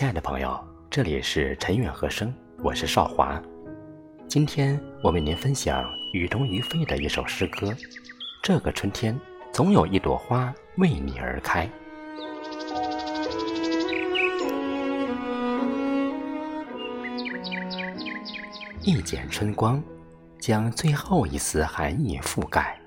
[0.00, 0.58] 亲爱的朋友，
[0.88, 2.32] 这里是陈远和声，
[2.62, 3.38] 我是少华。
[4.26, 7.70] 今天我为您分享雨中于飞的一首诗歌。
[8.42, 9.14] 这个春天，
[9.52, 11.68] 总有一朵花为你而开。
[18.80, 19.82] 一剪春光，
[20.38, 22.80] 将最后一丝寒意覆盖，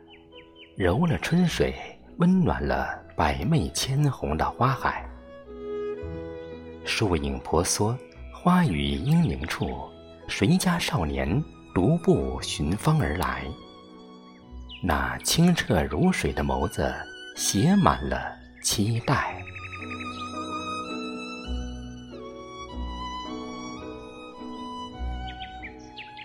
[0.75, 1.75] 揉了春水，
[2.17, 5.07] 温暖了百媚千红的花海。
[6.85, 7.97] 树影婆娑，
[8.33, 9.89] 花雨英明处，
[10.27, 11.43] 谁家少年
[11.73, 13.45] 独步寻芳而来？
[14.83, 16.93] 那清澈如水的眸子，
[17.35, 18.19] 写满了
[18.61, 19.41] 期待。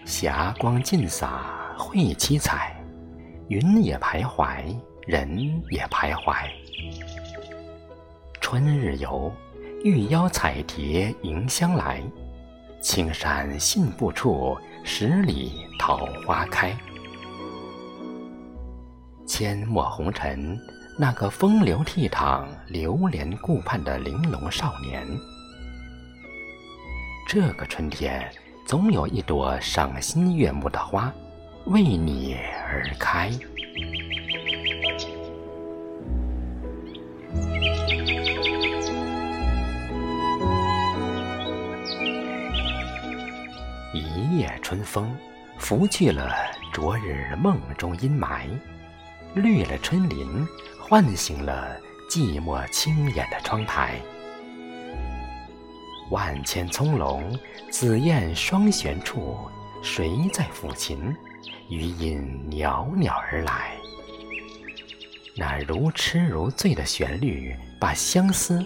[0.05, 2.75] 霞光尽洒绘七彩，
[3.49, 6.35] 云也徘徊，人也徘徊。
[8.41, 9.32] 春日游。
[9.84, 12.02] 玉腰彩蝶迎香来，
[12.80, 16.76] 青山信步处，十里桃花开。
[19.24, 20.59] 阡陌红尘，
[20.98, 25.07] 那个风流倜傥、流连顾盼的玲珑少年。
[27.29, 28.29] 这个春天，
[28.66, 31.13] 总有一朵赏心悦目的花，
[31.66, 32.35] 为你
[32.66, 33.30] 而开。
[43.95, 45.17] 一夜春风，
[45.59, 46.35] 拂去了
[46.75, 48.47] 昨日梦中阴霾，
[49.35, 50.47] 绿了春林，
[50.79, 51.75] 唤醒了
[52.11, 53.95] 寂寞清眼的窗台。
[56.11, 57.23] 万千葱茏，
[57.71, 59.39] 紫燕双旋处，
[59.83, 61.16] 谁在抚琴？
[61.71, 63.73] 余音袅袅而来。
[65.34, 68.62] 那如痴如醉的旋律，把相思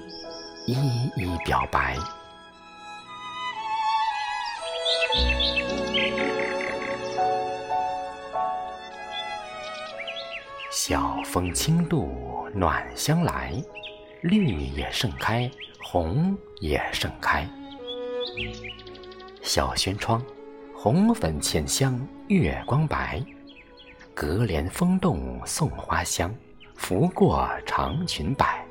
[0.67, 0.75] 一
[1.17, 1.97] 一表白。
[10.85, 13.55] 晓风轻渡，暖香来，
[14.21, 15.49] 绿也盛开，
[15.81, 17.49] 红也盛开。
[19.43, 20.21] 小轩窗，
[20.75, 23.25] 红粉浅香，月光白。
[24.13, 26.35] 隔帘风动送花香，
[26.75, 28.67] 拂过长裙摆。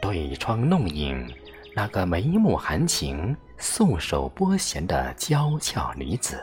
[0.00, 1.28] 对窗弄影，
[1.74, 6.40] 那个眉目含情、素手拨弦的娇俏女子。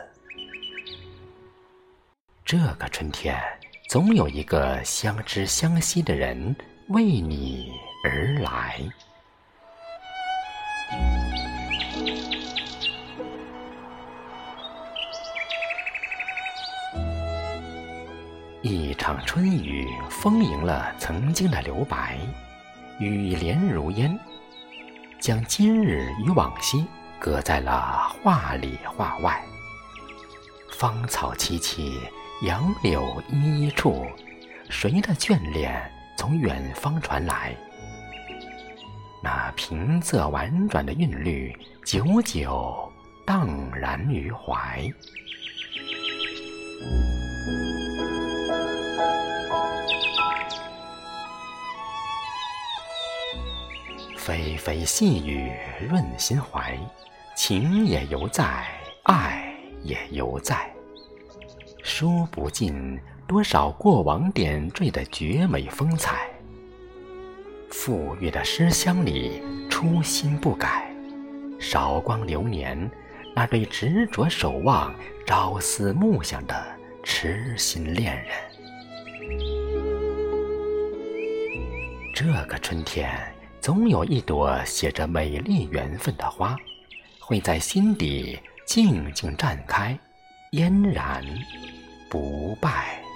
[2.44, 3.42] 这个春天。
[3.88, 6.54] 总有一个相知相惜的人
[6.90, 7.72] 为你
[8.04, 8.82] 而来。
[18.62, 22.18] 一场春雨丰盈了曾经的留白，
[23.00, 24.20] 雨帘如烟，
[25.22, 26.86] 将今日与往昔
[27.18, 29.42] 隔在了画里画外。
[30.74, 31.98] 芳草萋萋。
[32.44, 34.06] 杨柳依依处，
[34.70, 37.56] 谁的眷恋从远方传来？
[39.24, 41.52] 那平仄婉转的韵律，
[41.84, 42.94] 久久
[43.26, 44.88] 荡然于怀。
[54.16, 55.52] 霏霏细雨
[55.90, 56.78] 润心怀，
[57.36, 58.68] 情也犹在，
[59.06, 60.77] 爱也犹在。
[61.88, 66.28] 说不尽多少过往点缀的绝美风采，
[67.72, 70.94] 馥郁的诗香里初心不改，
[71.58, 72.78] 韶光流年，
[73.34, 74.94] 那对执着守望、
[75.26, 76.62] 朝思暮想的
[77.04, 78.36] 痴心恋人。
[82.14, 83.10] 这个春天，
[83.62, 86.54] 总有一朵写着美丽缘分的花，
[87.18, 89.98] 会在心底静静绽开，
[90.58, 91.24] 嫣然。
[92.10, 93.07] 不败。